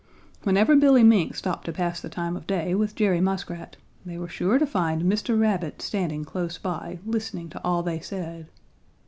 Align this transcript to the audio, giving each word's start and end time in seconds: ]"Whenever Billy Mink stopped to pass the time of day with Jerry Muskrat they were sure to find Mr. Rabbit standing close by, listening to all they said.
]"Whenever 0.45 0.75
Billy 0.75 1.03
Mink 1.03 1.35
stopped 1.35 1.65
to 1.65 1.71
pass 1.71 2.01
the 2.01 2.09
time 2.09 2.35
of 2.35 2.47
day 2.47 2.73
with 2.73 2.95
Jerry 2.95 3.21
Muskrat 3.21 3.77
they 4.03 4.17
were 4.17 4.27
sure 4.27 4.57
to 4.57 4.65
find 4.65 5.03
Mr. 5.03 5.39
Rabbit 5.39 5.79
standing 5.79 6.25
close 6.25 6.57
by, 6.57 6.97
listening 7.05 7.49
to 7.49 7.63
all 7.63 7.83
they 7.83 7.99
said. 7.99 8.47